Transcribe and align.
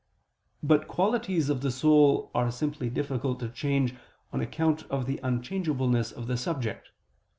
But 0.63 0.87
qualities 0.87 1.47
of 1.47 1.61
the 1.61 1.69
soul 1.69 2.31
are 2.33 2.49
simply 2.49 2.89
difficult 2.89 3.39
to 3.41 3.49
change, 3.49 3.93
on 4.33 4.41
account 4.41 4.81
of 4.89 5.05
the 5.05 5.19
unchangeableness 5.21 6.11
of 6.11 6.25
the 6.25 6.37
subject. 6.37 6.89